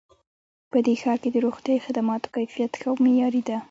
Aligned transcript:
په 0.71 0.77
دې 0.85 0.95
ښار 1.01 1.17
کې 1.23 1.29
د 1.31 1.37
روغتیایي 1.45 1.83
خدماتو 1.85 2.31
کیفیت 2.35 2.71
ښه 2.79 2.87
او 2.91 2.95
معیاري 3.03 3.41
ده 3.47 3.57